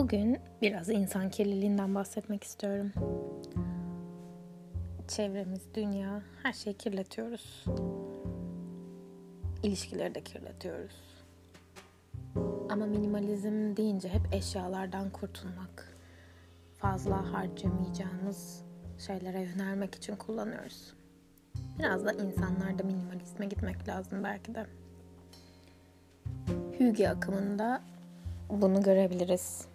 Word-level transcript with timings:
Bugün 0.00 0.38
biraz 0.62 0.88
insan 0.88 1.30
kirliliğinden 1.30 1.94
bahsetmek 1.94 2.44
istiyorum. 2.44 2.92
Çevremiz, 5.08 5.60
dünya, 5.74 6.22
her 6.42 6.52
şeyi 6.52 6.76
kirletiyoruz. 6.76 7.64
İlişkileri 9.62 10.14
de 10.14 10.20
kirletiyoruz. 10.20 11.24
Ama 12.70 12.86
minimalizm 12.86 13.76
deyince 13.76 14.08
hep 14.08 14.34
eşyalardan 14.34 15.10
kurtulmak, 15.10 15.96
fazla 16.76 17.32
harcamayacağımız 17.32 18.62
şeylere 18.98 19.40
yönelmek 19.40 19.94
için 19.94 20.16
kullanıyoruz. 20.16 20.94
Biraz 21.78 22.04
da 22.04 22.12
insanlarda 22.12 22.82
minimalizme 22.82 23.46
gitmek 23.46 23.88
lazım 23.88 24.24
belki 24.24 24.54
de. 24.54 24.66
Hüge 26.80 27.08
akımında 27.08 27.82
bunu 28.50 28.82
görebiliriz. 28.82 29.70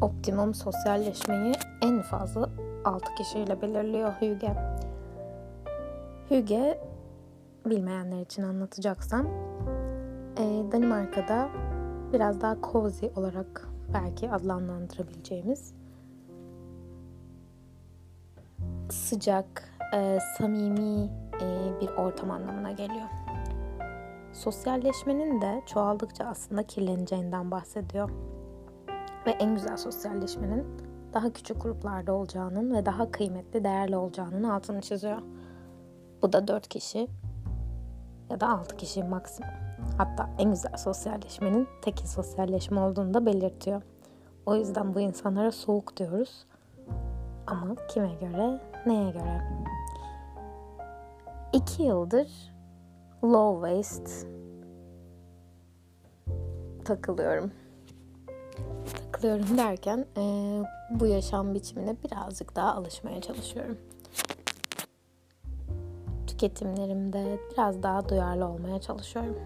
Optimum 0.00 0.54
sosyalleşmeyi 0.54 1.54
en 1.82 2.02
fazla 2.02 2.50
6 2.84 3.14
kişiyle 3.14 3.62
belirliyor 3.62 4.12
Hüge. 4.20 4.56
Hüge 6.30 6.80
bilmeyenler 7.66 8.20
için 8.20 8.42
anlatacaksam 8.42 9.26
e, 10.36 10.64
Danimarka'da 10.72 11.48
biraz 12.12 12.40
daha 12.40 12.56
cozy 12.72 13.06
olarak 13.16 13.68
belki 13.94 14.30
adlandırılabileceğimiz 14.30 15.74
sıcak, 18.90 19.76
e, 19.94 20.18
samimi 20.38 21.10
e, 21.40 21.80
bir 21.80 21.88
ortam 21.88 22.30
anlamına 22.30 22.72
geliyor. 22.72 23.08
Sosyalleşmenin 24.32 25.40
de 25.40 25.62
çoğaldıkça 25.66 26.24
aslında 26.24 26.62
kirleneceğinden 26.62 27.50
bahsediyor. 27.50 28.10
Ve 29.26 29.30
en 29.30 29.54
güzel 29.54 29.76
sosyalleşmenin 29.76 30.66
daha 31.14 31.32
küçük 31.32 31.62
gruplarda 31.62 32.12
olacağının 32.12 32.74
ve 32.74 32.86
daha 32.86 33.10
kıymetli, 33.10 33.64
değerli 33.64 33.96
olacağının 33.96 34.42
altını 34.42 34.80
çiziyor. 34.80 35.22
Bu 36.22 36.32
da 36.32 36.48
4 36.48 36.68
kişi 36.68 37.08
ya 38.30 38.40
da 38.40 38.48
6 38.48 38.76
kişi 38.76 39.04
maksimum. 39.04 39.50
Hatta 39.98 40.30
en 40.38 40.50
güzel 40.50 40.76
sosyalleşmenin 40.76 41.68
tekil 41.82 42.06
sosyalleşme 42.06 42.80
olduğunu 42.80 43.14
da 43.14 43.26
belirtiyor. 43.26 43.82
O 44.46 44.56
yüzden 44.56 44.94
bu 44.94 45.00
insanlara 45.00 45.52
soğuk 45.52 45.96
diyoruz. 45.96 46.46
Ama 47.46 47.74
kime 47.88 48.14
göre, 48.14 48.60
neye 48.86 49.10
göre? 49.10 49.42
İki 51.52 51.82
yıldır 51.82 52.54
low 53.24 53.70
waste 53.70 54.28
takılıyorum. 56.84 57.52
Takılıyorum 59.20 59.58
derken 59.58 60.06
e, 60.16 60.22
bu 60.90 61.06
yaşam 61.06 61.54
biçimine 61.54 61.96
birazcık 62.04 62.56
daha 62.56 62.74
alışmaya 62.74 63.20
çalışıyorum. 63.20 63.78
Tüketimlerimde 66.26 67.38
biraz 67.52 67.82
daha 67.82 68.08
duyarlı 68.08 68.46
olmaya 68.46 68.80
çalışıyorum. 68.80 69.36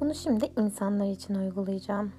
Bunu 0.00 0.14
şimdi 0.14 0.52
insanlar 0.58 1.06
için 1.06 1.34
uygulayacağım. 1.34 2.12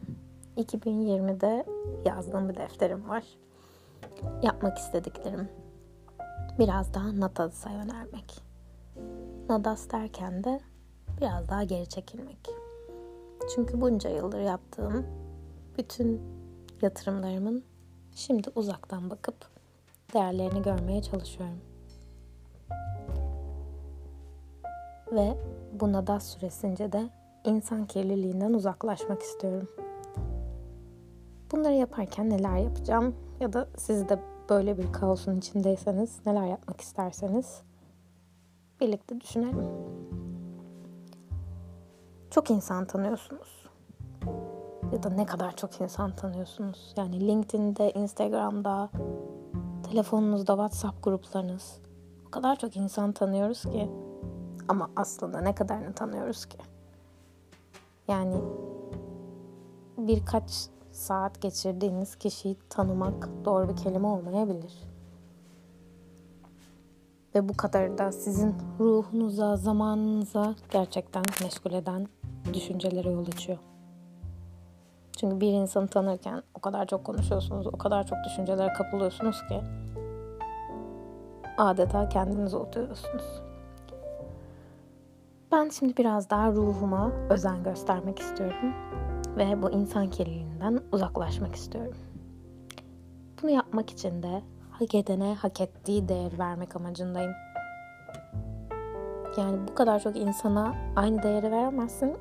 2020'de 0.57 1.65
yazdığım 2.05 2.49
bir 2.49 2.55
defterim 2.55 3.09
var. 3.09 3.23
Yapmak 4.43 4.77
istediklerim. 4.77 5.49
Biraz 6.59 6.93
daha 6.93 7.19
Natas'a 7.19 7.69
yönelmek. 7.69 8.43
Nadas 9.49 9.91
derken 9.91 10.43
de 10.43 10.59
biraz 11.21 11.49
daha 11.49 11.63
geri 11.63 11.89
çekilmek. 11.89 12.49
Çünkü 13.55 13.81
bunca 13.81 14.09
yıldır 14.09 14.39
yaptığım 14.39 15.18
bütün 15.77 16.21
yatırımlarımın 16.81 17.63
şimdi 18.15 18.49
uzaktan 18.55 19.09
bakıp 19.09 19.35
değerlerini 20.13 20.61
görmeye 20.61 21.01
çalışıyorum. 21.01 21.59
Ve 25.11 25.37
bu 25.79 25.91
Nadas 25.91 26.27
süresince 26.27 26.91
de 26.91 27.09
insan 27.45 27.85
kirliliğinden 27.85 28.53
uzaklaşmak 28.53 29.21
istiyorum. 29.21 29.67
Bunları 31.51 31.73
yaparken 31.73 32.29
neler 32.29 32.57
yapacağım 32.57 33.15
ya 33.39 33.53
da 33.53 33.67
siz 33.77 34.09
de 34.09 34.19
böyle 34.49 34.77
bir 34.77 34.93
kaosun 34.93 35.37
içindeyseniz 35.37 36.19
neler 36.25 36.47
yapmak 36.47 36.81
isterseniz 36.81 37.61
birlikte 38.81 39.21
düşünelim. 39.21 39.67
Çok 42.31 42.51
insan 42.51 42.85
tanıyorsunuz. 42.85 43.68
Ya 44.91 45.03
da 45.03 45.09
ne 45.09 45.25
kadar 45.25 45.55
çok 45.55 45.81
insan 45.81 46.15
tanıyorsunuz. 46.15 46.93
Yani 46.97 47.27
LinkedIn'de, 47.27 47.91
Instagram'da, 47.91 48.89
telefonunuzda, 49.83 50.53
WhatsApp 50.53 51.03
gruplarınız. 51.03 51.81
O 52.27 52.31
kadar 52.31 52.55
çok 52.55 52.77
insan 52.77 53.11
tanıyoruz 53.11 53.61
ki. 53.61 53.89
Ama 54.67 54.89
aslında 54.95 55.41
ne 55.41 55.55
kadarını 55.55 55.93
tanıyoruz 55.93 56.45
ki? 56.45 56.57
Yani 58.07 58.35
birkaç 59.97 60.69
saat 60.91 61.41
geçirdiğiniz 61.41 62.15
kişiyi 62.15 62.57
tanımak 62.69 63.29
doğru 63.45 63.69
bir 63.69 63.75
kelime 63.75 64.07
olmayabilir. 64.07 64.73
Ve 67.35 67.49
bu 67.49 67.57
kadar 67.57 67.97
da 67.97 68.11
sizin 68.11 68.55
ruhunuza, 68.79 69.57
zamanınıza 69.57 70.55
gerçekten 70.71 71.23
meşgul 71.41 71.71
eden 71.73 72.07
düşüncelere 72.53 73.09
yol 73.09 73.27
açıyor. 73.27 73.68
Çünkü 75.19 75.39
bir 75.39 75.53
insanı 75.53 75.87
tanırken 75.87 76.43
o 76.55 76.59
kadar 76.59 76.85
çok 76.87 77.03
konuşuyorsunuz, 77.03 77.67
o 77.67 77.77
kadar 77.77 78.07
çok 78.07 78.17
düşüncelere 78.25 78.73
kapılıyorsunuz 78.73 79.47
ki 79.47 79.61
adeta 81.57 82.09
kendinizi 82.09 82.57
unutuyorsunuz. 82.57 83.41
Ben 85.51 85.69
şimdi 85.69 85.97
biraz 85.97 86.29
daha 86.29 86.51
ruhuma 86.51 87.11
özen 87.29 87.63
göstermek 87.63 88.19
istiyorum 88.19 88.73
ve 89.37 89.61
bu 89.61 89.69
insan 89.69 90.09
kirliliğinden 90.09 90.79
uzaklaşmak 90.91 91.55
istiyorum. 91.55 91.97
Bunu 93.41 93.51
yapmak 93.51 93.89
için 93.89 94.23
de 94.23 94.41
hak 94.71 94.95
edene 94.95 95.35
hak 95.35 95.61
ettiği 95.61 96.07
değer 96.07 96.39
vermek 96.39 96.75
amacındayım. 96.75 97.33
Yani 99.37 99.67
bu 99.67 99.75
kadar 99.75 99.99
çok 99.99 100.15
insana 100.15 100.75
aynı 100.95 101.23
değeri 101.23 101.51
veremezsin, 101.51 102.17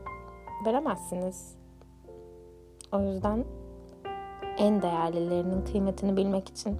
veremezsiniz. 0.66 1.57
O 2.92 3.00
yüzden 3.00 3.44
en 4.58 4.82
değerlilerinin 4.82 5.64
kıymetini 5.64 6.16
bilmek 6.16 6.48
için 6.48 6.78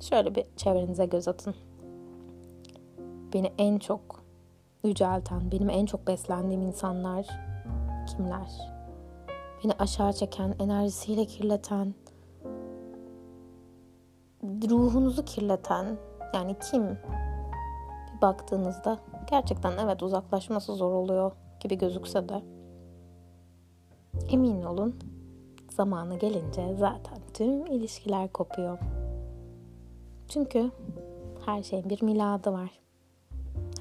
şöyle 0.00 0.34
bir 0.34 0.44
çevrenize 0.56 1.06
göz 1.06 1.28
atın. 1.28 1.54
Beni 3.34 3.52
en 3.58 3.78
çok 3.78 4.24
yücelten, 4.84 5.52
benim 5.52 5.70
en 5.70 5.86
çok 5.86 6.06
beslendiğim 6.06 6.62
insanlar 6.62 7.26
kimler? 8.06 8.50
Beni 9.64 9.72
aşağı 9.78 10.12
çeken, 10.12 10.54
enerjisiyle 10.60 11.24
kirleten, 11.24 11.94
ruhunuzu 14.70 15.24
kirleten 15.24 15.98
yani 16.34 16.56
kim 16.70 16.98
bir 18.18 18.22
baktığınızda 18.22 18.98
gerçekten 19.30 19.72
evet 19.78 20.02
uzaklaşması 20.02 20.74
zor 20.74 20.92
oluyor 20.92 21.32
gibi 21.60 21.78
gözükse 21.78 22.28
de 22.28 22.42
emin 24.30 24.62
olun 24.62 25.17
zamanı 25.78 26.18
gelince 26.18 26.74
zaten 26.78 27.18
tüm 27.34 27.66
ilişkiler 27.66 28.28
kopuyor. 28.28 28.78
Çünkü 30.28 30.70
her 31.46 31.62
şeyin 31.62 31.90
bir 31.90 32.02
miladı 32.02 32.52
var. 32.52 32.80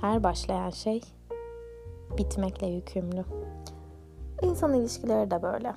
Her 0.02 0.24
başlayan 0.24 0.70
şey 0.70 1.02
bitmekle 2.18 2.68
yükümlü. 2.68 3.26
İnsan 4.42 4.74
ilişkileri 4.74 5.32
de 5.32 5.42
böyle. 5.42 5.76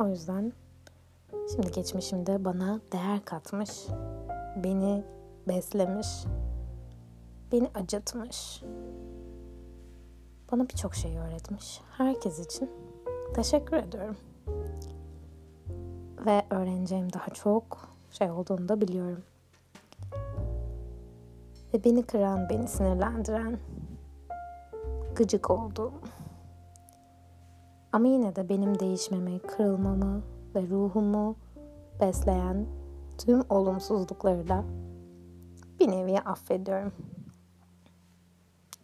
O 0.00 0.08
yüzden 0.08 0.52
şimdi 1.52 1.72
geçmişimde 1.72 2.44
bana 2.44 2.80
değer 2.92 3.24
katmış, 3.24 3.86
beni 4.64 5.04
beslemiş, 5.48 6.08
beni 7.52 7.68
acıtmış, 7.74 8.62
bana 10.52 10.62
birçok 10.68 10.94
şey 10.94 11.18
öğretmiş. 11.18 11.80
Herkes 11.98 12.46
için 12.46 12.70
teşekkür 13.34 13.76
ediyorum. 13.76 14.16
Ve 16.26 16.42
öğreneceğim 16.50 17.12
daha 17.12 17.28
çok 17.28 17.88
şey 18.10 18.30
olduğunu 18.30 18.68
da 18.68 18.80
biliyorum. 18.80 19.22
Ve 21.74 21.84
beni 21.84 22.02
kıran, 22.02 22.48
beni 22.48 22.68
sinirlendiren, 22.68 23.58
gıcık 25.14 25.50
olduğum, 25.50 25.92
ama 27.92 28.06
yine 28.06 28.36
de 28.36 28.48
benim 28.48 28.78
değişmemi, 28.80 29.38
kırılmamı 29.38 30.22
ve 30.54 30.68
ruhumu 30.68 31.36
besleyen 32.00 32.66
tüm 33.18 33.42
olumsuzlukları 33.48 34.48
da 34.48 34.64
bir 35.80 35.90
nevi 35.90 36.20
affediyorum. 36.20 36.92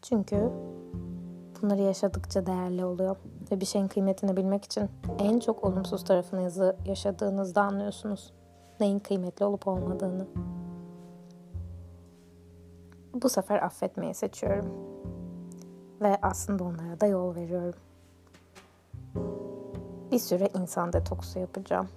Çünkü 0.02 0.52
bunları 1.62 1.82
yaşadıkça 1.82 2.46
değerli 2.46 2.84
oluyor. 2.84 3.16
Ve 3.50 3.60
bir 3.60 3.66
şeyin 3.66 3.88
kıymetini 3.88 4.36
bilmek 4.36 4.64
için 4.64 4.90
en 5.18 5.38
çok 5.38 5.64
olumsuz 5.64 6.04
tarafınızı 6.04 6.76
yaşadığınızda 6.86 7.62
anlıyorsunuz. 7.62 8.32
Neyin 8.80 8.98
kıymetli 8.98 9.44
olup 9.44 9.68
olmadığını. 9.68 10.26
Bu 13.14 13.28
sefer 13.28 13.62
affetmeyi 13.62 14.14
seçiyorum. 14.14 14.66
Ve 16.00 16.18
aslında 16.22 16.64
onlara 16.64 17.00
da 17.00 17.06
yol 17.06 17.34
veriyorum. 17.34 17.80
Bir 20.12 20.18
süre 20.18 20.48
insan 20.54 20.92
detoksu 20.92 21.38
yapacağım. 21.38 21.88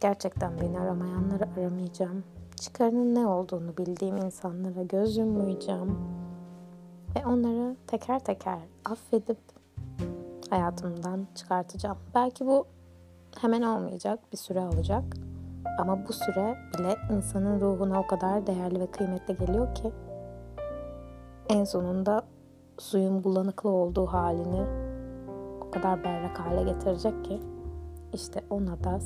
Gerçekten 0.00 0.60
beni 0.60 0.80
aramayanları 0.80 1.48
aramayacağım. 1.58 2.24
Çıkarının 2.60 3.14
ne 3.14 3.26
olduğunu 3.26 3.76
bildiğim 3.76 4.16
insanlara 4.16 4.82
göz 4.82 5.16
yummayacağım. 5.16 6.23
Ve 7.16 7.26
onları 7.26 7.76
teker 7.86 8.18
teker 8.18 8.58
affedip 8.84 9.38
hayatımdan 10.50 11.26
çıkartacağım. 11.34 11.98
Belki 12.14 12.46
bu 12.46 12.66
hemen 13.40 13.62
olmayacak, 13.62 14.20
bir 14.32 14.36
süre 14.36 14.60
alacak. 14.60 15.04
Ama 15.78 16.08
bu 16.08 16.12
süre 16.12 16.56
bile 16.78 16.96
insanın 17.16 17.60
ruhuna 17.60 18.00
o 18.00 18.06
kadar 18.06 18.46
değerli 18.46 18.80
ve 18.80 18.86
kıymetli 18.86 19.36
geliyor 19.36 19.74
ki 19.74 19.92
en 21.48 21.64
sonunda 21.64 22.22
suyun 22.78 23.24
bulanıklı 23.24 23.70
olduğu 23.70 24.06
halini 24.06 24.62
o 25.60 25.70
kadar 25.70 26.04
berrak 26.04 26.40
hale 26.40 26.62
getirecek 26.62 27.24
ki 27.24 27.40
işte 28.12 28.44
ona 28.50 28.84
da 28.84 28.98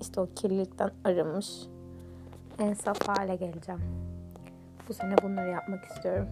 işte 0.00 0.20
o 0.20 0.28
kirlilikten 0.34 0.90
arınmış 1.04 1.50
en 2.58 2.74
saf 2.74 3.08
hale 3.08 3.36
geleceğim. 3.36 3.80
Bu 4.88 4.94
sene 4.94 5.14
bunları 5.22 5.50
yapmak 5.50 5.84
istiyorum. 5.84 6.28